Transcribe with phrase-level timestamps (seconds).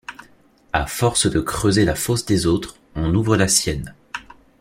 [0.73, 3.93] À force de creuser la fosse des autres, on ouvre la sienne.